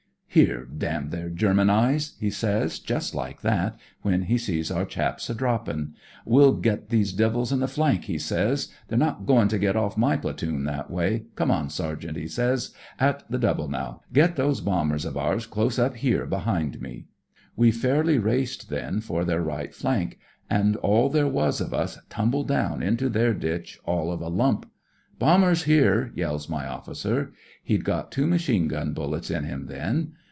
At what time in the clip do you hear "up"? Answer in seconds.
15.77-15.97